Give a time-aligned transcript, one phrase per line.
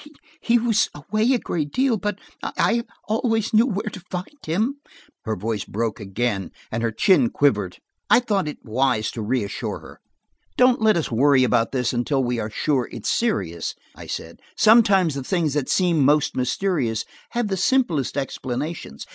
[0.41, 4.77] He was away a great deal, but I always knew where to find him."
[5.25, 7.77] Her voice broke again and her chin quivered.
[8.09, 10.01] I thought it wise to reassure her.
[10.57, 14.39] "Don't let us worry about this until we are sure it is serious," I said.
[14.57, 19.05] "Sometimes the things that seem most mysterious have the simplest explanations.